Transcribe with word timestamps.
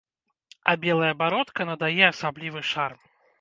А 0.71 0.73
белая 0.85 1.11
бародка 1.19 1.61
надае 1.71 2.01
асаблівы 2.09 2.65
шарм. 2.73 2.99